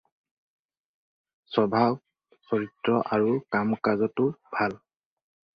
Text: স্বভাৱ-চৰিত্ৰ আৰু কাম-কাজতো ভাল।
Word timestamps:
স্বভাৱ-চৰিত্ৰ 1.55 2.97
আৰু 3.19 3.39
কাম-কাজতো 3.57 4.29
ভাল। 4.57 4.79